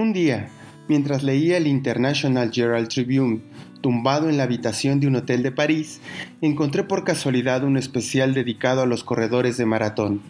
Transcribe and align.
Un 0.00 0.14
día, 0.14 0.48
mientras 0.88 1.22
leía 1.22 1.58
el 1.58 1.66
International 1.66 2.50
Herald 2.56 2.88
Tribune, 2.88 3.42
tumbado 3.82 4.30
en 4.30 4.38
la 4.38 4.44
habitación 4.44 4.98
de 4.98 5.06
un 5.06 5.16
hotel 5.16 5.42
de 5.42 5.52
París, 5.52 6.00
encontré 6.40 6.84
por 6.84 7.04
casualidad 7.04 7.64
un 7.64 7.76
especial 7.76 8.32
dedicado 8.32 8.80
a 8.80 8.86
los 8.86 9.04
corredores 9.04 9.58
de 9.58 9.66
maratón. 9.66 10.22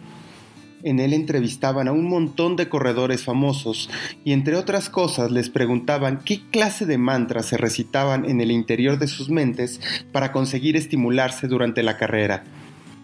En 0.83 0.99
él 0.99 1.13
entrevistaban 1.13 1.87
a 1.87 1.93
un 1.93 2.09
montón 2.09 2.57
de 2.57 2.67
corredores 2.67 3.23
famosos 3.23 3.89
y 4.25 4.33
entre 4.33 4.57
otras 4.57 4.89
cosas 4.89 5.31
les 5.31 5.49
preguntaban 5.49 6.19
qué 6.25 6.41
clase 6.51 6.85
de 6.85 6.97
mantras 6.97 7.45
se 7.45 7.55
recitaban 7.55 8.25
en 8.25 8.41
el 8.41 8.51
interior 8.51 8.99
de 8.99 9.07
sus 9.07 9.29
mentes 9.29 9.79
para 10.11 10.33
conseguir 10.33 10.75
estimularse 10.75 11.47
durante 11.47 11.81
la 11.81 11.95
carrera. 11.95 12.43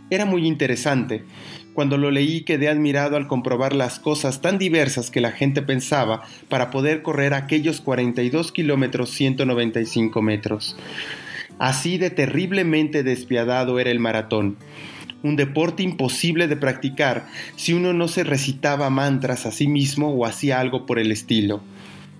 Era 0.10 0.26
muy 0.26 0.48
interesante. 0.48 1.24
Cuando 1.74 1.98
lo 1.98 2.10
leí 2.10 2.42
quedé 2.42 2.70
admirado 2.70 3.18
al 3.18 3.28
comprobar 3.28 3.76
las 3.76 4.00
cosas 4.00 4.42
tan 4.42 4.58
diversas 4.58 5.12
que 5.12 5.22
la 5.22 5.32
gente 5.32 5.62
pensaba 5.62 6.24
para 6.50 6.72
poder 6.72 7.02
correr 7.02 7.34
aquellos 7.34 7.82
42 7.82 8.52
kilómetros 8.52 9.12
195 9.12 10.22
metros. 10.22 10.78
Así 11.60 11.98
de 11.98 12.10
terriblemente 12.10 13.04
despiadado 13.04 13.80
era 13.80 13.92
el 13.92 14.00
maratón 14.00 14.58
un 15.24 15.36
deporte 15.36 15.84
imposible 15.84 16.48
de 16.48 16.58
practicar 16.58 17.28
si 17.56 17.74
uno 17.74 17.92
no 17.92 18.08
se 18.08 18.24
recitaba 18.24 18.90
mantras 18.90 19.46
a 19.46 19.52
sí 19.52 19.68
mismo 19.68 20.14
o 20.14 20.26
hacía 20.26 20.60
algo 20.60 20.86
por 20.86 21.00
el 21.00 21.12
estilo. 21.12 21.62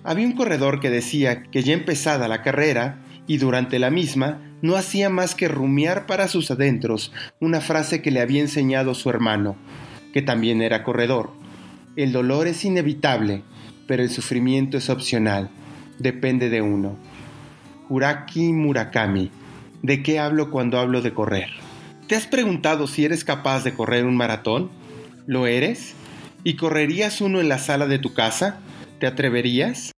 Había 0.04 0.26
un 0.26 0.32
corredor 0.32 0.80
que 0.80 0.90
decía 0.90 1.42
que 1.44 1.62
ya 1.62 1.74
empezada 1.74 2.28
la 2.28 2.42
carrera, 2.42 3.02
y 3.26 3.36
durante 3.36 3.78
la 3.78 3.90
misma, 3.90 4.40
no 4.62 4.76
hacía 4.76 5.08
más 5.10 5.34
que 5.34 5.48
rumiar 5.48 6.06
para 6.06 6.28
sus 6.28 6.50
adentros 6.50 7.12
una 7.40 7.60
frase 7.60 8.02
que 8.02 8.10
le 8.10 8.20
había 8.20 8.40
enseñado 8.40 8.94
su 8.94 9.10
hermano, 9.10 9.56
que 10.12 10.22
también 10.22 10.62
era 10.62 10.82
corredor. 10.82 11.30
El 11.96 12.12
dolor 12.12 12.46
es 12.46 12.64
inevitable, 12.64 13.42
pero 13.86 14.02
el 14.02 14.10
sufrimiento 14.10 14.76
es 14.76 14.90
opcional, 14.90 15.50
depende 15.98 16.50
de 16.50 16.62
uno. 16.62 16.96
Uraki 17.88 18.52
Murakami. 18.52 19.30
¿De 19.82 20.02
qué 20.02 20.18
hablo 20.18 20.50
cuando 20.50 20.78
hablo 20.78 21.02
de 21.02 21.14
correr? 21.14 21.48
¿Te 22.06 22.16
has 22.16 22.26
preguntado 22.26 22.86
si 22.86 23.04
eres 23.04 23.24
capaz 23.24 23.64
de 23.64 23.74
correr 23.74 24.04
un 24.04 24.16
maratón? 24.16 24.70
¿Lo 25.26 25.46
eres? 25.46 25.94
¿Y 26.42 26.56
correrías 26.56 27.20
uno 27.20 27.40
en 27.40 27.48
la 27.48 27.58
sala 27.58 27.86
de 27.86 27.98
tu 27.98 28.14
casa? 28.14 28.60
¿Te 28.98 29.06
atreverías? 29.06 29.92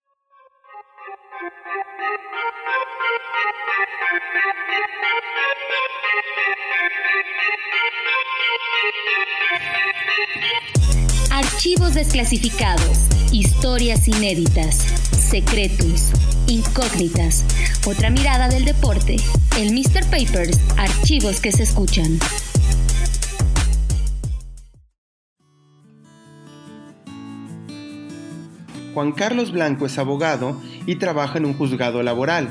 Archivos 11.68 11.92
desclasificados, 11.92 12.98
historias 13.30 14.08
inéditas, 14.08 14.76
secretos, 14.76 16.12
incógnitas, 16.46 17.44
otra 17.86 18.08
mirada 18.08 18.48
del 18.48 18.64
deporte, 18.64 19.16
el 19.58 19.74
Mr. 19.74 20.04
Papers, 20.04 20.58
archivos 20.78 21.42
que 21.42 21.52
se 21.52 21.64
escuchan. 21.64 22.18
Juan 28.94 29.12
Carlos 29.12 29.52
Blanco 29.52 29.84
es 29.84 29.98
abogado 29.98 30.58
y 30.86 30.96
trabaja 30.96 31.36
en 31.36 31.44
un 31.44 31.52
juzgado 31.52 32.02
laboral. 32.02 32.48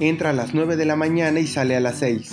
Entra 0.00 0.30
a 0.30 0.32
las 0.32 0.52
9 0.52 0.74
de 0.74 0.84
la 0.84 0.96
mañana 0.96 1.38
y 1.38 1.46
sale 1.46 1.76
a 1.76 1.80
las 1.80 2.00
6. 2.00 2.32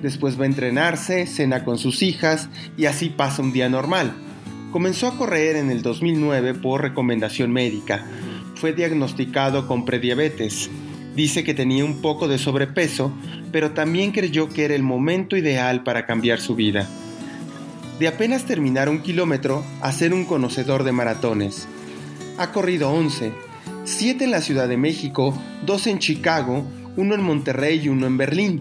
Después 0.00 0.40
va 0.40 0.44
a 0.44 0.46
entrenarse, 0.46 1.26
cena 1.26 1.64
con 1.64 1.76
sus 1.76 2.02
hijas 2.02 2.48
y 2.78 2.86
así 2.86 3.10
pasa 3.10 3.42
un 3.42 3.52
día 3.52 3.68
normal. 3.68 4.25
Comenzó 4.72 5.06
a 5.06 5.16
correr 5.16 5.56
en 5.56 5.70
el 5.70 5.82
2009 5.82 6.54
por 6.54 6.82
recomendación 6.82 7.52
médica. 7.52 8.04
Fue 8.56 8.72
diagnosticado 8.72 9.66
con 9.66 9.84
prediabetes. 9.84 10.70
Dice 11.14 11.44
que 11.44 11.54
tenía 11.54 11.84
un 11.84 12.02
poco 12.02 12.28
de 12.28 12.38
sobrepeso, 12.38 13.12
pero 13.52 13.70
también 13.70 14.12
creyó 14.12 14.48
que 14.48 14.64
era 14.64 14.74
el 14.74 14.82
momento 14.82 15.36
ideal 15.36 15.82
para 15.82 16.04
cambiar 16.04 16.40
su 16.40 16.54
vida. 16.54 16.86
De 17.98 18.08
apenas 18.08 18.44
terminar 18.44 18.88
un 18.90 19.00
kilómetro 19.00 19.64
a 19.80 19.92
ser 19.92 20.12
un 20.12 20.26
conocedor 20.26 20.84
de 20.84 20.92
maratones. 20.92 21.66
Ha 22.36 22.52
corrido 22.52 22.90
11, 22.90 23.32
7 23.84 24.24
en 24.24 24.30
la 24.30 24.42
Ciudad 24.42 24.68
de 24.68 24.76
México, 24.76 25.32
2 25.64 25.86
en 25.86 25.98
Chicago, 26.00 26.66
uno 26.96 27.14
en 27.14 27.22
Monterrey 27.22 27.80
y 27.82 27.88
uno 27.88 28.06
en 28.06 28.18
Berlín. 28.18 28.60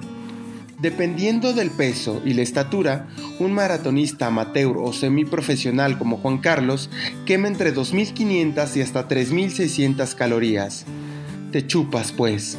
Dependiendo 0.79 1.53
del 1.53 1.71
peso 1.71 2.21
y 2.25 2.33
la 2.33 2.41
estatura, 2.41 3.07
un 3.39 3.53
maratonista 3.53 4.27
amateur 4.27 4.75
o 4.77 4.91
semiprofesional 4.91 5.97
como 5.97 6.17
Juan 6.17 6.39
Carlos 6.39 6.89
quema 7.25 7.47
entre 7.47 7.73
2.500 7.73 8.75
y 8.75 8.81
hasta 8.81 9.07
3.600 9.07 10.15
calorías. 10.15 10.85
Te 11.53 11.65
chupas, 11.65 12.11
pues. 12.11 12.57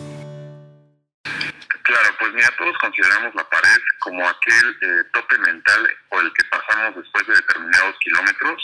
Claro, 1.82 2.09
pues 2.19 2.32
mira, 2.32 2.49
todos 2.56 2.77
consideramos 2.78 3.34
la 3.34 3.49
pared 3.50 3.81
como 4.00 4.27
aquel 4.27 4.77
eh, 4.81 5.04
tope 5.12 5.37
mental 5.38 5.87
o 6.09 6.21
el 6.21 6.33
que 6.33 6.44
pasamos 6.50 6.97
después 6.97 7.27
de 7.27 7.34
determinados 7.34 7.97
kilómetros. 8.03 8.62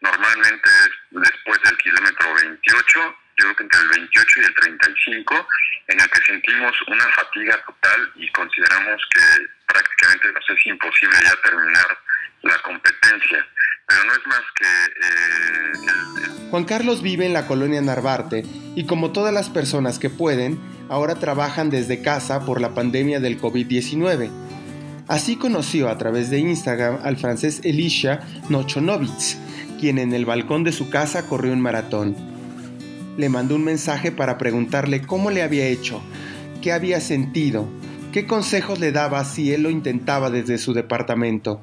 Normalmente 0.00 0.68
es 0.84 0.90
después 1.10 1.58
del 1.64 1.76
kilómetro 1.78 2.34
28 2.42 3.16
yo 3.38 3.44
creo 3.44 3.56
que 3.56 3.62
entre 3.64 3.80
el 3.80 3.88
28 3.88 4.40
y 4.40 4.44
el 4.44 4.54
35, 4.54 5.48
en 5.88 6.00
el 6.00 6.10
que 6.10 6.22
sentimos 6.26 6.72
una 6.88 7.04
fatiga 7.04 7.62
total 7.66 8.12
y 8.16 8.28
consideramos 8.32 9.02
que 9.12 9.20
prácticamente 9.66 10.32
nos 10.32 10.58
es 10.58 10.66
imposible 10.66 11.16
ya 11.22 11.36
terminar 11.42 11.98
la 12.42 12.58
competencia. 12.62 13.46
Pero 13.86 14.04
no 14.04 14.12
es 14.12 14.26
más 14.26 14.42
que... 14.54 14.66
Eh, 15.04 16.48
Juan 16.50 16.64
Carlos 16.64 17.02
vive 17.02 17.26
en 17.26 17.34
la 17.34 17.46
colonia 17.46 17.80
Narvarte 17.82 18.42
y 18.74 18.86
como 18.86 19.12
todas 19.12 19.34
las 19.34 19.50
personas 19.50 19.98
que 19.98 20.10
pueden, 20.10 20.58
ahora 20.88 21.16
trabajan 21.16 21.68
desde 21.70 22.02
casa 22.02 22.44
por 22.46 22.60
la 22.60 22.74
pandemia 22.74 23.20
del 23.20 23.38
COVID-19. 23.38 24.30
Así 25.08 25.36
conoció 25.36 25.88
a 25.88 25.98
través 25.98 26.30
de 26.30 26.38
Instagram 26.38 27.00
al 27.04 27.16
francés 27.16 27.60
Elisha 27.64 28.20
Nochonovitz, 28.48 29.36
quien 29.78 29.98
en 29.98 30.14
el 30.14 30.24
balcón 30.24 30.64
de 30.64 30.72
su 30.72 30.88
casa 30.90 31.28
corrió 31.28 31.52
un 31.52 31.60
maratón 31.60 32.35
le 33.16 33.28
mandó 33.28 33.54
un 33.54 33.64
mensaje 33.64 34.12
para 34.12 34.38
preguntarle 34.38 35.02
cómo 35.02 35.30
le 35.30 35.42
había 35.42 35.66
hecho, 35.66 36.02
qué 36.62 36.72
había 36.72 37.00
sentido, 37.00 37.68
qué 38.12 38.26
consejos 38.26 38.78
le 38.78 38.92
daba 38.92 39.24
si 39.24 39.52
él 39.52 39.62
lo 39.62 39.70
intentaba 39.70 40.30
desde 40.30 40.58
su 40.58 40.72
departamento. 40.74 41.60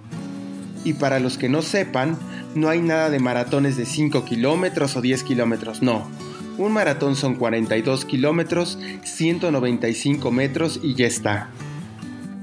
Y 0.84 0.94
para 0.94 1.20
los 1.20 1.38
que 1.38 1.50
no 1.50 1.62
sepan, 1.62 2.18
no 2.56 2.70
hay 2.70 2.82
nada 2.82 3.10
de 3.10 3.20
maratones 3.20 3.78
de 3.78 3.86
5 3.86 4.26
kilómetros 4.26 4.96
o 4.96 5.02
10 5.02 5.24
kilómetros, 5.24 5.82
no. 5.82 6.08
Un 6.58 6.72
maratón 6.72 7.16
son 7.16 7.36
42 7.36 8.06
kilómetros, 8.06 8.78
195 9.04 10.32
metros 10.32 10.80
y 10.84 10.94
ya 10.94 11.08
está. 11.08 11.50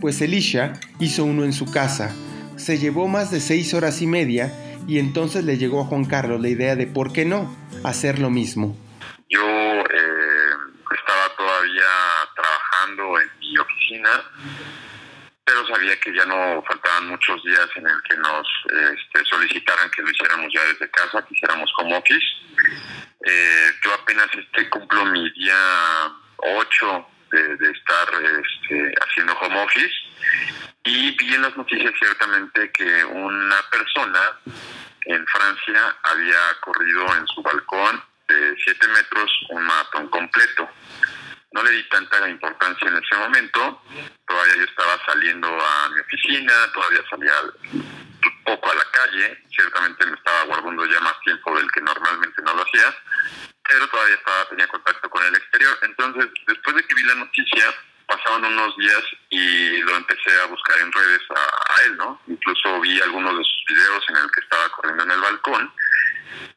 Pues 0.01 0.21
Elisha 0.21 0.73
hizo 0.99 1.25
uno 1.25 1.45
en 1.45 1.53
su 1.53 1.67
casa. 1.67 2.11
Se 2.57 2.79
llevó 2.79 3.07
más 3.07 3.31
de 3.31 3.41
6 3.41 3.75
horas 3.75 4.03
y 4.03 4.07
media 4.07 4.53
y 4.89 4.99
entonces 4.99 5.45
le 5.45 5.59
llegó 5.59 5.81
a 5.81 5.85
Juan 5.85 6.05
Carlos 6.05 6.41
la 6.41 6.49
idea 6.49 6.75
de 6.75 6.87
por 6.87 7.13
qué 7.13 7.25
no 7.25 7.55
hacer 7.85 8.19
lo 8.19 8.31
mismo. 8.31 8.75
Yo 9.31 9.41
eh, 9.43 10.55
estaba 10.93 11.29
todavía 11.37 11.87
trabajando 12.35 13.21
en 13.21 13.31
mi 13.39 13.59
oficina, 13.59 14.11
pero 15.45 15.67
sabía 15.69 15.99
que 16.01 16.13
ya 16.13 16.27
no 16.27 16.63
faltaban 16.67 17.09
muchos 17.09 17.41
días 17.45 17.69
en 17.77 17.87
el 17.87 18.03
que 18.09 18.17
nos 18.17 18.47
este, 18.67 19.25
solicitaran 19.25 19.89
que 19.91 20.03
lo 20.03 20.11
hiciéramos 20.11 20.53
ya 20.53 20.65
desde 20.65 20.91
casa, 20.91 21.25
que 21.25 21.35
hiciéramos 21.35 21.71
home 21.79 21.97
office. 21.97 22.27
Eh, 23.25 23.71
yo 23.85 23.95
apenas 23.95 24.27
este, 24.35 24.69
cumplo 24.69 25.05
mi 25.07 25.31
día 25.31 26.13
8 26.39 27.07
de, 27.31 27.71
estar 27.71 28.09
este, 28.23 28.95
haciendo 29.01 29.33
home 29.35 29.63
office 29.63 29.95
y 30.83 31.17
vi 31.17 31.35
en 31.35 31.43
las 31.43 31.57
noticias 31.57 31.93
ciertamente 32.01 32.73
que 32.73 33.05
una 33.05 33.63
persona 33.71 34.41
en 35.05 35.25
Francia 35.27 35.97
había 36.03 36.39
corrido 36.63 37.17
en 37.17 37.27
su 37.29 37.43
balcón 37.43 38.10
de 38.35 38.57
7 38.65 38.89
metros 38.89 39.31
un 39.51 39.63
maratón 39.63 40.09
completo. 40.09 40.69
No 41.53 41.63
le 41.65 41.71
di 41.73 41.89
tanta 41.89 42.29
importancia 42.29 42.89
en 42.89 42.97
ese 42.97 43.17
momento, 43.17 43.83
todavía 44.27 44.55
yo 44.55 44.65
estaba 44.65 45.05
saliendo 45.05 45.49
a 45.49 45.89
mi 45.89 46.01
oficina, 46.01 46.53
todavía 46.73 47.03
salía 47.11 47.33
poco 48.45 48.71
a 48.71 48.75
la 48.75 48.85
calle, 48.93 49.43
ciertamente 49.51 50.07
me 50.07 50.15
estaba 50.17 50.45
guardando 50.45 50.87
ya 50.87 51.01
más 51.01 51.19
tiempo 51.25 51.57
del 51.57 51.71
que 51.73 51.81
normalmente 51.81 52.43
no 52.43 52.55
lo 52.55 52.63
hacía, 52.63 52.95
pero 53.69 53.89
todavía 53.89 54.15
estaba, 54.15 54.49
tenía 54.49 54.69
contacto 54.69 55.11
con 55.11 55.25
el 55.27 55.35
exterior. 55.35 55.77
Entonces, 55.83 56.27
después 56.47 56.77
de 56.77 56.85
que 56.85 56.95
vi 56.95 57.03
la 57.03 57.15
noticia, 57.17 57.75
pasaban 58.07 58.45
unos 58.45 58.77
días 58.77 59.03
y 59.31 59.79
lo 59.83 59.97
empecé 59.97 60.41
a 60.43 60.47
buscar 60.47 60.79
en 60.81 60.93
redes 60.93 61.21
a, 61.31 61.83
él, 61.87 61.97
¿no? 61.97 62.21
Incluso 62.27 62.81
vi 62.81 63.01
algunos 63.01 63.39
de 63.39 63.45
sus 63.45 63.65
videos 63.69 64.05
en 64.09 64.17
el 64.17 64.31
que 64.33 64.41
estaba 64.41 64.69
corriendo 64.71 65.05
en 65.05 65.11
el 65.13 65.21
balcón 65.21 65.73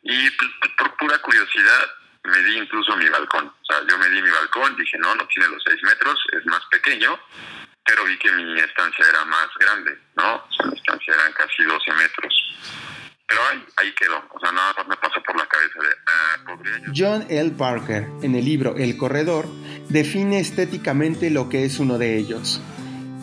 y 0.04 0.30
pues, 0.32 0.50
por 0.78 0.96
pura 0.98 1.18
curiosidad 1.20 1.86
medí 2.24 2.58
incluso 2.58 2.96
mi 2.98 3.08
balcón. 3.10 3.48
O 3.48 3.66
sea, 3.66 3.78
yo 3.90 3.98
medí 3.98 4.22
mi 4.22 4.30
balcón, 4.30 4.76
dije, 4.78 4.98
no, 4.98 5.16
no 5.16 5.28
tiene 5.28 5.50
los 5.50 5.64
6 5.66 5.84
metros, 5.84 6.20
es 6.32 6.46
más 6.46 6.62
pequeño, 6.72 7.20
pero 7.86 8.06
vi 8.06 8.18
que 8.18 8.32
mi 8.32 8.60
estancia 8.60 9.06
era 9.10 9.26
más 9.26 9.48
grande, 9.60 9.98
¿no? 10.16 10.36
O 10.36 10.54
sea, 10.54 10.66
mi 10.68 10.78
estancia 10.78 11.14
eran 11.14 11.34
casi 11.34 11.64
12 11.64 11.92
metros. 11.94 12.34
pero 13.28 13.42
ahí, 13.48 13.66
ahí 13.78 13.92
quedó, 13.94 14.24
o 14.30 14.40
sea, 14.40 14.52
nada 14.52 14.74
más 14.78 14.88
me 14.88 14.96
pasó 14.98 15.22
por 15.24 15.36
la 15.38 15.46
cabeza 15.48 15.80
de, 15.80 15.96
ah, 16.08 16.38
¿podría? 16.46 16.82
John 16.96 17.26
L. 17.30 17.52
Parker, 17.52 18.08
en 18.22 18.36
el 18.36 18.46
libro 18.46 18.76
El 18.78 18.96
Corredor, 18.98 19.48
define 19.90 20.40
estéticamente 20.40 21.30
lo 21.30 21.50
que 21.50 21.66
es 21.66 21.80
uno 21.80 21.98
de 21.98 22.18
ellos. 22.18 22.62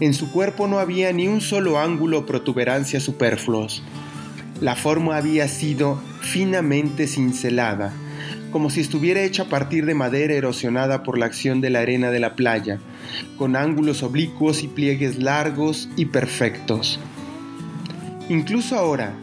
En 0.01 0.15
su 0.15 0.33
cuerpo 0.33 0.67
no 0.67 0.79
había 0.79 1.13
ni 1.13 1.29
un 1.29 1.43
solo 1.43 1.79
ángulo 1.79 2.21
o 2.21 2.27
protuberancia 2.27 3.01
superfluos. 3.01 3.83
La 4.61 4.75
forma 4.75 5.17
había 5.17 5.47
sido 5.47 6.03
finamente 6.21 7.07
cincelada, 7.07 7.93
como 8.51 8.71
si 8.71 8.81
estuviera 8.81 9.23
hecha 9.23 9.45
a 9.45 9.49
partir 9.49 9.87
de 9.87 9.95
madera 9.95 10.35
erosionada 10.35 11.03
por 11.03 11.19
la 11.19 11.27
acción 11.27 11.61
de 11.61 11.71
la 11.71 11.81
arena 11.81 12.11
de 12.11 12.21
la 12.21 12.37
playa, 12.37 12.79
con 13.37 13.57
ángulos 13.57 14.03
oblicuos 14.03 14.63
y 14.63 14.69
pliegues 14.69 15.19
largos 15.19 15.89
y 15.97 16.07
perfectos. 16.07 16.99
Incluso 18.29 18.77
ahora, 18.77 19.15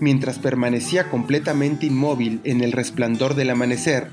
mientras 0.00 0.38
permanecía 0.38 1.10
completamente 1.10 1.86
inmóvil 1.86 2.40
en 2.44 2.62
el 2.62 2.72
resplandor 2.72 3.34
del 3.34 3.50
amanecer, 3.50 4.08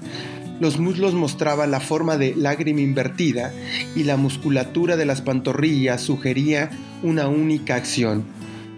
los 0.60 0.80
muslos 0.80 1.16
mostraban 1.16 1.72
la 1.72 1.80
forma 1.80 2.18
de 2.18 2.36
lágrima 2.36 2.82
invertida 2.82 3.52
y 3.96 4.04
la 4.04 4.16
musculatura 4.16 4.96
de 4.96 5.06
las 5.06 5.22
pantorrillas 5.22 6.02
sugería 6.02 6.70
una 7.02 7.28
única 7.28 7.76
acción, 7.76 8.26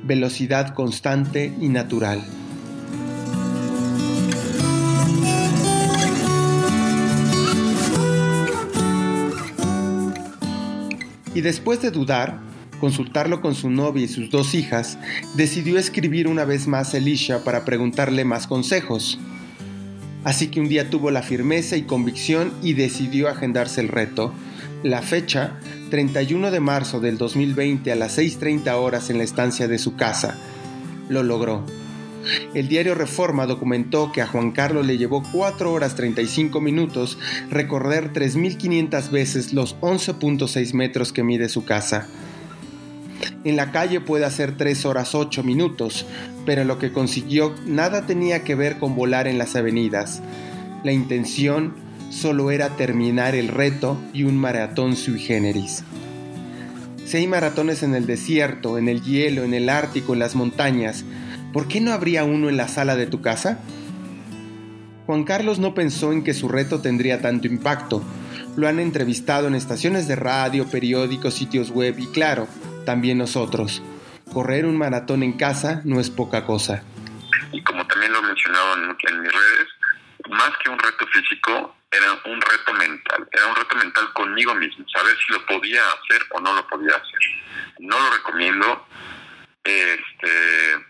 velocidad 0.03 0.73
constante 0.73 1.51
y 1.59 1.67
natural. 1.67 2.23
Y 11.35 11.41
después 11.41 11.81
de 11.81 11.91
dudar, 11.91 12.39
consultarlo 12.79 13.41
con 13.41 13.55
su 13.55 13.69
novia 13.69 14.03
y 14.03 14.07
sus 14.07 14.29
dos 14.29 14.53
hijas, 14.53 14.97
decidió 15.35 15.79
escribir 15.79 16.27
una 16.27 16.45
vez 16.45 16.67
más 16.67 16.93
a 16.93 16.97
Elisha 16.97 17.43
para 17.43 17.65
preguntarle 17.65 18.25
más 18.25 18.45
consejos. 18.45 19.19
Así 20.23 20.47
que 20.47 20.59
un 20.59 20.69
día 20.69 20.89
tuvo 20.89 21.11
la 21.11 21.21
firmeza 21.21 21.75
y 21.75 21.83
convicción 21.83 22.53
y 22.61 22.73
decidió 22.73 23.29
agendarse 23.29 23.81
el 23.81 23.89
reto. 23.89 24.33
La 24.83 25.01
fecha, 25.01 25.59
31 25.89 26.51
de 26.51 26.59
marzo 26.59 26.99
del 26.99 27.17
2020 27.17 27.91
a 27.91 27.95
las 27.95 28.17
6.30 28.17 28.73
horas 28.73 29.09
en 29.09 29.17
la 29.17 29.23
estancia 29.23 29.67
de 29.67 29.79
su 29.79 29.95
casa. 29.95 30.37
Lo 31.09 31.23
logró. 31.23 31.65
El 32.53 32.67
diario 32.67 32.95
Reforma 32.95 33.45
documentó 33.45 34.11
que 34.11 34.21
a 34.21 34.27
Juan 34.27 34.51
Carlos 34.51 34.85
le 34.85 34.97
llevó 34.97 35.23
4 35.31 35.71
horas 35.71 35.95
35 35.95 36.61
minutos 36.61 37.17
recorrer 37.49 38.13
3.500 38.13 39.09
veces 39.11 39.53
los 39.53 39.79
11.6 39.79 40.73
metros 40.73 41.13
que 41.13 41.23
mide 41.23 41.49
su 41.49 41.65
casa. 41.65 42.07
En 43.43 43.55
la 43.55 43.71
calle 43.71 43.99
puede 43.99 44.25
hacer 44.25 44.57
3 44.57 44.85
horas 44.85 45.15
8 45.15 45.43
minutos, 45.43 46.05
pero 46.45 46.63
lo 46.63 46.79
que 46.79 46.93
consiguió 46.93 47.53
nada 47.65 48.05
tenía 48.05 48.43
que 48.43 48.55
ver 48.55 48.77
con 48.79 48.95
volar 48.95 49.27
en 49.27 49.37
las 49.37 49.55
avenidas. 49.55 50.21
La 50.83 50.91
intención 50.91 51.73
solo 52.09 52.51
era 52.51 52.69
terminar 52.75 53.35
el 53.35 53.47
reto 53.47 53.97
y 54.13 54.23
un 54.23 54.37
maratón 54.37 54.95
sui 54.95 55.19
generis. 55.19 55.83
Si 57.05 57.17
hay 57.17 57.27
maratones 57.27 57.83
en 57.83 57.95
el 57.95 58.05
desierto, 58.05 58.77
en 58.77 58.87
el 58.87 59.03
hielo, 59.03 59.43
en 59.43 59.53
el 59.53 59.69
Ártico, 59.69 60.13
en 60.13 60.19
las 60.19 60.35
montañas, 60.35 61.03
¿por 61.53 61.67
qué 61.67 61.79
no 61.79 61.93
habría 61.93 62.25
uno 62.25 62.49
en 62.49 62.57
la 62.57 62.67
sala 62.67 62.95
de 62.95 63.07
tu 63.07 63.21
casa? 63.21 63.59
Juan 65.05 65.23
Carlos 65.23 65.59
no 65.59 65.73
pensó 65.73 66.11
en 66.11 66.23
que 66.23 66.33
su 66.33 66.49
reto 66.49 66.81
tendría 66.81 67.21
tanto 67.21 67.47
impacto. 67.47 68.03
Lo 68.57 68.67
han 68.67 68.79
entrevistado 68.79 69.47
en 69.47 69.55
estaciones 69.55 70.07
de 70.07 70.15
radio, 70.15 70.69
periódicos, 70.69 71.33
sitios 71.33 71.69
web 71.69 71.99
y 71.99 72.07
claro, 72.07 72.47
también 72.85 73.17
nosotros. 73.17 73.81
Correr 74.33 74.65
un 74.65 74.77
maratón 74.77 75.21
en 75.23 75.33
casa 75.33 75.81
no 75.85 75.99
es 75.99 76.09
poca 76.09 76.45
cosa. 76.45 76.83
Y 77.51 77.61
como 77.63 77.85
también 77.87 78.11
lo 78.11 78.19
en, 78.19 78.25
en 78.25 79.21
mis 79.21 79.31
redes, 79.31 79.67
más 80.29 80.51
que 80.63 80.69
un 80.69 80.79
reto 80.79 81.05
físico, 81.07 81.75
era 81.91 82.13
un 82.25 82.41
reto 82.41 82.73
mental. 82.73 83.27
Era 83.31 83.47
un 83.47 83.55
reto 83.55 83.75
mental 83.75 84.11
conmigo 84.13 84.55
mismo, 84.55 84.85
saber 84.89 85.15
si 85.17 85.33
lo 85.33 85.45
podía 85.45 85.81
hacer 85.81 86.25
o 86.31 86.39
no 86.39 86.53
lo 86.53 86.67
podía 86.67 86.95
hacer. 86.95 87.19
No 87.79 87.99
lo 87.99 88.15
recomiendo. 88.15 88.87
Este, 89.63 90.85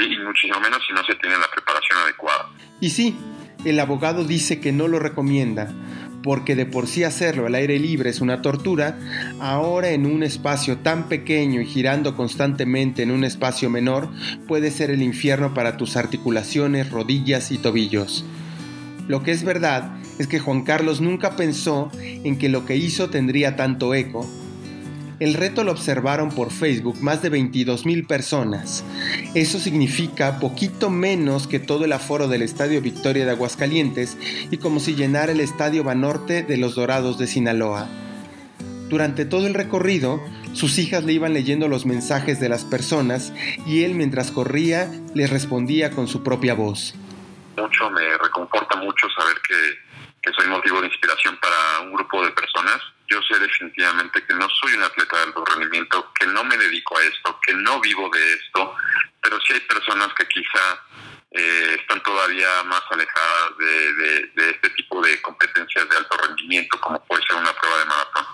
y 0.00 0.18
muchísimo 0.18 0.60
menos 0.60 0.82
si 0.86 0.92
no 0.92 1.04
se 1.04 1.14
tiene 1.16 1.36
la 1.38 1.50
preparación 1.50 1.98
adecuada. 2.04 2.50
Y 2.80 2.90
sí, 2.90 3.16
el 3.64 3.80
abogado 3.80 4.24
dice 4.24 4.60
que 4.60 4.72
no 4.72 4.88
lo 4.88 4.98
recomienda, 4.98 5.72
porque 6.22 6.56
de 6.56 6.66
por 6.66 6.86
sí 6.86 7.04
hacerlo 7.04 7.46
al 7.46 7.54
aire 7.54 7.78
libre 7.78 8.10
es 8.10 8.20
una 8.20 8.42
tortura, 8.42 8.98
ahora 9.40 9.90
en 9.90 10.06
un 10.06 10.22
espacio 10.22 10.78
tan 10.78 11.08
pequeño 11.08 11.60
y 11.60 11.66
girando 11.66 12.16
constantemente 12.16 13.02
en 13.02 13.10
un 13.10 13.24
espacio 13.24 13.70
menor 13.70 14.08
puede 14.48 14.70
ser 14.70 14.90
el 14.90 15.02
infierno 15.02 15.54
para 15.54 15.76
tus 15.76 15.96
articulaciones, 15.96 16.90
rodillas 16.90 17.52
y 17.52 17.58
tobillos. 17.58 18.24
Lo 19.06 19.22
que 19.22 19.32
es 19.32 19.44
verdad 19.44 19.96
es 20.18 20.26
que 20.26 20.40
Juan 20.40 20.62
Carlos 20.62 21.00
nunca 21.00 21.36
pensó 21.36 21.90
en 22.00 22.38
que 22.38 22.48
lo 22.48 22.64
que 22.64 22.76
hizo 22.76 23.10
tendría 23.10 23.56
tanto 23.56 23.94
eco, 23.94 24.26
el 25.24 25.32
reto 25.32 25.64
lo 25.64 25.72
observaron 25.72 26.28
por 26.28 26.50
Facebook 26.50 26.98
más 27.00 27.22
de 27.22 27.30
22 27.30 27.86
mil 27.86 28.06
personas. 28.06 28.84
Eso 29.34 29.58
significa 29.58 30.38
poquito 30.38 30.90
menos 30.90 31.46
que 31.46 31.58
todo 31.58 31.86
el 31.86 31.94
aforo 31.94 32.28
del 32.28 32.42
Estadio 32.42 32.82
Victoria 32.82 33.24
de 33.24 33.30
Aguascalientes 33.30 34.18
y 34.50 34.58
como 34.58 34.80
si 34.80 34.94
llenara 34.94 35.32
el 35.32 35.40
Estadio 35.40 35.82
Banorte 35.82 36.42
de 36.42 36.58
los 36.58 36.74
Dorados 36.74 37.16
de 37.16 37.26
Sinaloa. 37.26 37.88
Durante 38.90 39.24
todo 39.24 39.46
el 39.46 39.54
recorrido, 39.54 40.22
sus 40.52 40.76
hijas 40.76 41.04
le 41.04 41.14
iban 41.14 41.32
leyendo 41.32 41.68
los 41.68 41.86
mensajes 41.86 42.38
de 42.38 42.50
las 42.50 42.66
personas 42.66 43.32
y 43.64 43.84
él 43.84 43.94
mientras 43.94 44.30
corría 44.30 44.92
les 45.14 45.30
respondía 45.30 45.90
con 45.90 46.06
su 46.06 46.22
propia 46.22 46.52
voz. 46.52 46.94
Mucho 47.56 47.88
me 47.88 48.18
reconforta 48.18 48.76
mucho 48.76 49.06
saber 49.18 49.36
que, 49.48 49.54
que 50.20 50.36
soy 50.36 50.50
motivo 50.50 50.82
de 50.82 50.88
inspiración 50.88 51.38
para 51.40 51.80
un 51.88 51.94
grupo 51.94 52.22
de 52.22 52.30
personas 52.32 52.78
yo 53.14 53.22
sé 53.22 53.38
definitivamente 53.38 54.24
que 54.26 54.34
no 54.34 54.48
soy 54.48 54.74
un 54.74 54.82
atleta 54.82 55.16
de 55.16 55.22
alto 55.24 55.44
rendimiento, 55.44 56.12
que 56.18 56.26
no 56.26 56.42
me 56.42 56.56
dedico 56.56 56.98
a 56.98 57.02
esto, 57.04 57.38
que 57.46 57.54
no 57.54 57.80
vivo 57.80 58.10
de 58.12 58.32
esto, 58.34 58.74
pero 59.22 59.40
sí 59.40 59.52
hay 59.52 59.60
personas 59.60 60.12
que 60.14 60.26
quizá 60.26 60.82
eh, 61.30 61.76
están 61.78 62.02
todavía 62.02 62.64
más 62.64 62.82
alejadas 62.90 63.58
de, 63.58 64.50
este 64.50 64.70
tipo 64.70 65.00
de 65.00 65.22
competencias 65.22 65.88
de 65.88 65.96
alto 65.96 66.16
rendimiento, 66.26 66.80
como 66.80 67.04
puede 67.04 67.22
ser 67.26 67.36
una 67.36 67.52
prueba 67.52 67.78
de 67.78 67.84
maratón. 67.84 68.26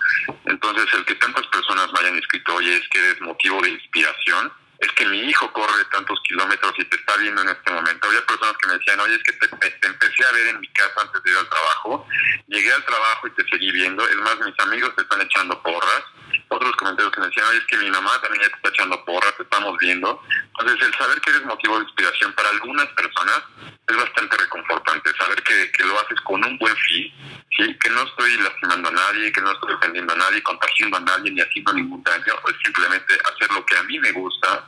Entonces, 0.46 0.86
el 0.94 1.04
que 1.04 1.14
tantas 1.16 1.46
personas 1.48 1.92
me 1.92 2.00
hayan 2.00 2.16
escrito, 2.16 2.54
oye, 2.54 2.74
es 2.74 2.88
que 2.88 2.98
eres 2.98 3.20
motivo 3.20 3.60
de 3.60 3.70
inspiración, 3.70 4.50
es 4.80 4.90
que 4.92 5.04
mi 5.06 5.18
hijo 5.18 5.52
corre 5.52 5.84
tantos 5.92 6.18
kilómetros 6.26 6.72
y 6.78 6.84
te 6.86 6.96
está 6.96 7.16
viendo 7.18 7.42
en 7.42 7.50
este 7.50 7.70
momento. 7.70 8.08
Había 8.08 8.24
personas 8.24 8.56
que 8.56 8.66
me 8.66 8.78
decían, 8.78 9.00
oye, 9.00 9.14
es 9.14 9.22
que 9.22 9.32
te, 9.32 9.86
empecé 9.86 10.24
a 10.24 10.32
ver 10.32 10.46
en 10.48 10.60
mi 10.60 10.68
casa 10.68 10.94
antes 11.02 11.22
de 11.22 11.30
ir 11.30 11.36
al 11.36 11.48
trabajo, 11.50 12.06
llegué 12.46 12.72
al 12.72 12.84
trabajo 12.86 13.26
y 13.26 13.30
te 13.32 13.44
seguí 13.50 13.70
viendo. 13.72 14.08
Es 14.08 14.16
más, 14.16 14.40
mis 14.40 14.58
amigos 14.60 14.96
te 14.96 15.02
están 15.02 15.20
echando 15.20 15.62
porras. 15.62 16.02
Otros 16.50 16.74
comentarios 16.76 17.12
que 17.12 17.20
me 17.20 17.26
decían, 17.26 17.46
es 17.54 17.64
que 17.66 17.76
mi 17.78 17.90
mamá 17.90 18.10
también 18.20 18.42
ya 18.42 18.48
te 18.48 18.56
está 18.56 18.68
echando 18.70 19.04
porras, 19.04 19.36
te 19.36 19.44
estamos 19.44 19.78
viendo. 19.78 20.20
Entonces, 20.58 20.86
el 20.86 20.94
saber 20.94 21.20
que 21.20 21.30
eres 21.30 21.44
motivo 21.44 21.78
de 21.78 21.84
inspiración 21.84 22.32
para 22.34 22.50
algunas 22.50 22.86
personas 22.88 23.42
es 23.86 23.96
bastante 23.96 24.36
reconfortante. 24.36 25.10
Saber 25.16 25.42
que, 25.42 25.70
que 25.72 25.84
lo 25.84 26.00
haces 26.00 26.20
con 26.22 26.44
un 26.44 26.58
buen 26.58 26.76
fin, 26.76 27.12
¿sí? 27.56 27.78
que 27.78 27.90
no 27.90 28.02
estoy 28.02 28.36
lastimando 28.38 28.88
a 28.88 28.92
nadie, 28.92 29.32
que 29.32 29.40
no 29.40 29.52
estoy 29.52 29.74
ofendiendo 29.74 30.12
a 30.12 30.16
nadie, 30.16 30.42
contagiando 30.42 30.96
a 30.96 31.00
nadie, 31.00 31.30
ni 31.30 31.40
haciendo 31.40 31.72
ningún 31.72 32.02
daño, 32.02 32.34
es 32.48 32.56
simplemente 32.64 33.14
hacer 33.32 33.50
lo 33.52 33.64
que 33.64 33.76
a 33.76 33.82
mí 33.84 33.98
me 34.00 34.12
gusta 34.12 34.66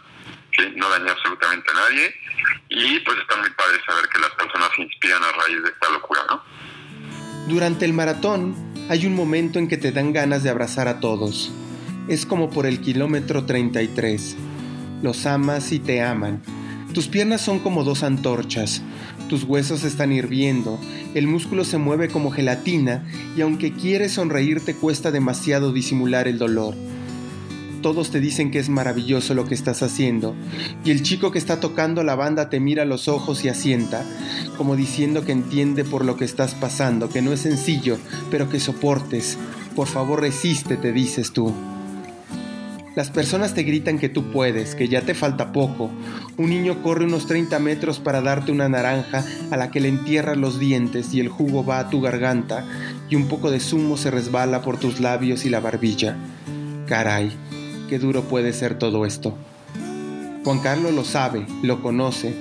no 0.77 0.89
daña 0.89 1.13
absolutamente 1.13 1.71
a 1.71 1.75
nadie 1.75 2.15
y 2.69 3.01
pues 3.01 3.19
está 3.19 3.37
muy 3.37 3.51
padre 3.51 3.79
saber 3.87 4.09
que 4.09 4.19
las 4.19 4.31
personas 4.31 4.69
se 4.77 4.83
inspiran 4.83 5.23
a 5.23 5.33
raíz 5.33 5.63
de 5.63 5.69
esta 5.71 5.91
locura, 5.91 6.21
¿no? 6.29 6.43
Durante 7.49 7.85
el 7.85 7.93
maratón 7.93 8.55
hay 8.89 9.07
un 9.07 9.15
momento 9.15 9.59
en 9.59 9.69
que 9.69 9.77
te 9.77 9.93
dan 9.93 10.13
ganas 10.13 10.43
de 10.43 10.51
abrazar 10.51 10.89
a 10.89 11.01
todos. 11.01 11.51
Es 12.09 12.27
como 12.27 12.51
por 12.51 12.67
el 12.67 12.81
kilómetro 12.81 13.45
33. 13.45 14.37
Los 15.03 15.27
amas 15.27 15.73
y 15.73 15.79
te 15.79 16.03
aman. 16.03 16.43
Tus 16.93 17.09
piernas 17.09 17.41
son 17.41 17.61
como 17.61 17.85
dos 17.85 18.03
antorchas, 18.03 18.83
tus 19.29 19.45
huesos 19.45 19.83
están 19.83 20.13
hirviendo, 20.13 20.79
el 21.15 21.27
músculo 21.27 21.65
se 21.65 21.79
mueve 21.79 22.09
como 22.09 22.31
gelatina 22.31 23.05
y 23.35 23.41
aunque 23.41 23.73
quieres 23.73 24.13
sonreír 24.13 24.61
te 24.61 24.75
cuesta 24.75 25.11
demasiado 25.11 25.73
disimular 25.73 26.29
el 26.29 26.39
dolor 26.39 26.75
todos 27.83 28.11
te 28.11 28.21
dicen 28.21 28.51
que 28.51 28.61
es 28.61 28.69
maravilloso 28.69 29.35
lo 29.35 29.45
que 29.45 29.55
estás 29.55 29.83
haciendo, 29.83 30.35
y 30.85 30.93
el 30.93 31.03
chico 31.03 31.33
que 31.33 31.39
está 31.39 31.61
tocando 31.61 32.05
la 32.05 32.15
banda 32.15 32.49
te 32.49 32.61
mira 32.61 32.85
a 32.85 32.87
los 32.87 33.09
ojos 33.09 33.45
y 33.45 33.49
asienta, 33.49 34.07
como 34.57 34.77
diciendo 34.77 35.25
que 35.25 35.33
entiende 35.33 35.85
por 35.85 36.05
lo 36.05 36.17
que 36.17 36.25
estás 36.25 36.55
pasando, 36.55 37.09
que 37.09 37.21
no 37.21 37.33
es 37.33 37.41
sencillo, 37.41 37.99
pero 38.31 38.49
que 38.49 38.61
soportes. 38.61 39.37
Por 39.75 39.89
favor 39.89 40.21
resiste, 40.21 40.77
te 40.77 40.93
dices 40.93 41.33
tú. 41.33 41.53
Las 42.95 43.11
personas 43.11 43.55
te 43.55 43.63
gritan 43.63 43.99
que 43.99 44.11
tú 44.11 44.31
puedes, 44.31 44.75
que 44.75 44.87
ya 44.87 45.01
te 45.01 45.15
falta 45.15 45.51
poco. 45.53 45.91
Un 46.37 46.51
niño 46.51 46.83
corre 46.83 47.07
unos 47.07 47.27
30 47.27 47.59
metros 47.59 48.01
para 48.01 48.21
darte 48.21 48.53
una 48.53 48.69
naranja 48.69 49.25
a 49.51 49.57
la 49.57 49.71
que 49.71 49.81
le 49.81 49.89
entierras 49.89 50.37
los 50.37 50.59
dientes 50.59 51.15
y 51.15 51.21
el 51.21 51.29
jugo 51.29 51.65
va 51.65 51.79
a 51.79 51.89
tu 51.89 52.03
garganta 52.03 52.67
y 53.09 53.17
un 53.17 53.29
poco 53.29 53.51
de 53.51 53.61
zumo 53.61 53.97
se 53.97 54.11
resbala 54.11 54.61
por 54.61 54.79
tus 54.79 55.01
labios 55.01 55.47
y 55.47 55.51
la 55.51 55.61
barbilla. 55.61 56.17
Caray, 56.87 57.33
qué 57.89 57.99
duro 57.99 58.25
puede 58.25 58.53
ser 58.53 58.79
todo 58.79 59.07
esto. 59.07 59.39
Juan 60.45 60.61
Carlos 60.61 60.93
lo 60.93 61.05
sabe, 61.05 61.47
lo 61.63 61.81
conoce, 61.81 62.35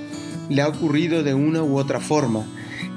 Le 0.49 0.61
ha 0.61 0.67
ocurrido 0.67 1.23
de 1.23 1.33
una 1.33 1.63
u 1.63 1.77
otra 1.77 2.01
forma 2.01 2.45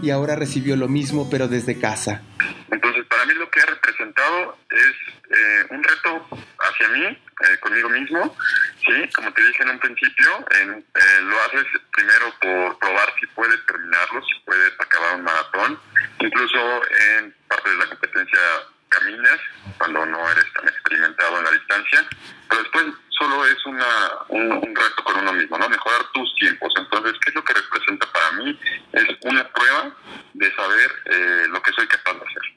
y 0.03 0.11
ahora 0.11 0.35
recibió 0.35 0.75
lo 0.75 0.89
mismo 0.89 1.29
pero 1.31 1.47
desde 1.47 1.79
casa. 1.79 2.23
Entonces 2.71 3.05
para 3.09 3.27
mí 3.27 3.35
lo 3.35 3.49
que 3.49 3.61
ha 3.61 3.67
representado 3.67 4.57
es 4.71 5.15
eh, 5.31 5.67
un 5.71 5.83
reto 5.83 6.27
hacia 6.59 6.89
mí, 6.89 7.19
eh, 7.55 7.61
conmigo 7.61 7.89
mismo, 7.89 8.37
¿sí? 8.85 9.11
Como 9.15 9.33
te 9.33 9.43
dije 9.43 9.63
en 9.63 9.71
un 9.71 9.79
principio, 9.79 10.47
eh, 10.51 10.83
lo 11.23 11.41
haces 11.43 11.67
primero 11.93 12.35
por 12.41 12.79
probar 12.79 13.15
si 13.21 13.27
puedes 13.29 13.65
terminarlo, 13.67 14.23
si 14.23 14.41
puedes 14.45 14.73
acabar 14.79 15.17
un 15.17 15.23
maratón, 15.23 15.79
incluso 16.21 16.83
en 17.17 17.35
parte 17.49 17.71
de 17.71 17.77
la 17.77 17.87
competencia 17.87 18.41
caminas 18.89 19.39
cuando 19.79 20.07
no 20.07 20.31
eres 20.31 20.53
tan 20.53 20.69
experimentado 20.69 21.39
en 21.39 21.45
la 21.45 21.51
distancia, 21.51 22.07
pero 22.49 22.63
después 22.63 22.85
solo 23.11 23.47
es 23.47 23.67
una, 23.67 24.11
un, 24.29 24.75
reto 24.75 25.05
con 25.05 25.19
uno 25.19 25.33
mismo, 25.33 25.59
¿no? 25.59 25.69
Mejorar 25.69 26.05
tus 26.13 26.35
tiempos. 26.37 26.73
Entonces, 26.77 27.15
¿qué 27.21 27.31
es 27.31 27.35
lo 27.35 27.45
que 27.45 27.55
representa 27.55 28.07
para 28.13 28.33
mí? 28.33 28.61
Es 28.93 29.05
una 29.23 29.49
prueba 29.49 29.95
de 30.35 30.55
saber 30.55 30.91
lo 31.49 31.63
que 31.63 31.73
soy 31.73 31.87
capaz 31.87 32.13
de 32.15 32.27
hacer. 32.27 32.54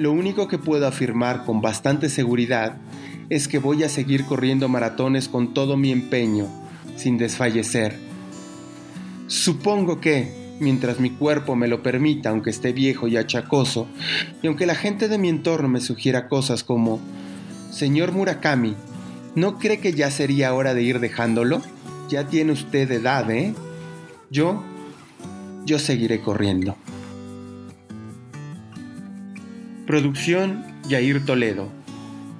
Lo 0.00 0.12
único 0.12 0.48
que 0.48 0.56
puedo 0.56 0.86
afirmar 0.86 1.44
con 1.44 1.60
bastante 1.60 2.08
seguridad 2.08 2.78
es 3.28 3.48
que 3.48 3.58
voy 3.58 3.84
a 3.84 3.90
seguir 3.90 4.24
corriendo 4.24 4.66
maratones 4.66 5.28
con 5.28 5.52
todo 5.52 5.76
mi 5.76 5.92
empeño, 5.92 6.46
sin 6.96 7.18
desfallecer. 7.18 7.98
Supongo 9.26 10.00
que, 10.00 10.56
mientras 10.58 11.00
mi 11.00 11.10
cuerpo 11.10 11.54
me 11.54 11.68
lo 11.68 11.82
permita, 11.82 12.30
aunque 12.30 12.48
esté 12.48 12.72
viejo 12.72 13.08
y 13.08 13.18
achacoso, 13.18 13.88
y 14.42 14.46
aunque 14.46 14.64
la 14.64 14.74
gente 14.74 15.06
de 15.06 15.18
mi 15.18 15.28
entorno 15.28 15.68
me 15.68 15.82
sugiera 15.82 16.28
cosas 16.28 16.64
como, 16.64 16.98
Señor 17.70 18.12
Murakami, 18.12 18.76
¿no 19.34 19.58
cree 19.58 19.80
que 19.80 19.92
ya 19.92 20.10
sería 20.10 20.54
hora 20.54 20.72
de 20.72 20.82
ir 20.82 21.00
dejándolo? 21.00 21.60
Ya 22.08 22.26
tiene 22.26 22.52
usted 22.52 22.90
edad, 22.90 23.30
¿eh? 23.30 23.54
Yo, 24.30 24.64
yo 25.66 25.78
seguiré 25.78 26.22
corriendo. 26.22 26.74
Producción 29.90 30.64
Yair 30.88 31.26
Toledo. 31.26 31.68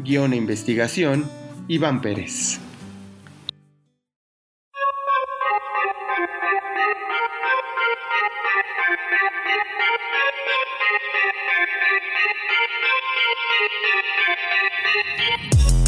Guión 0.04 0.34
e 0.34 0.36
investigación 0.36 1.28
Iván 1.66 2.00
Pérez. 2.00 2.60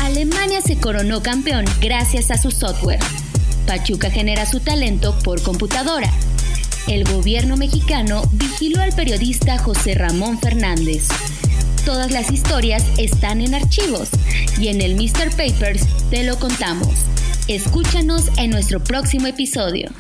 Alemania 0.01 0.61
se 0.63 0.81
coronó 0.81 1.23
campeón 1.23 1.65
gracias 1.81 2.33
a 2.33 2.39
su 2.39 2.51
software. 2.51 2.99
Pachuca 3.69 4.11
genera 4.11 4.47
su 4.47 4.59
talento 4.59 5.17
por 5.23 5.41
computadora. 5.45 6.11
El 6.89 7.05
gobierno 7.05 7.57
mexicano 7.57 8.23
vigiló 8.33 8.83
al 8.83 8.93
periodista 8.97 9.59
José 9.59 9.95
Ramón 9.95 10.41
Fernández. 10.41 11.07
Todas 11.85 12.13
las 12.13 12.31
historias 12.31 12.85
están 12.97 13.41
en 13.41 13.55
archivos 13.55 14.09
y 14.57 14.69
en 14.69 14.81
el 14.81 14.95
Mr. 14.95 15.31
Papers 15.31 15.85
te 16.11 16.23
lo 16.23 16.39
contamos. 16.39 16.89
Escúchanos 17.49 18.29
en 18.39 18.51
nuestro 18.51 18.83
próximo 18.83 19.27
episodio. 19.27 19.91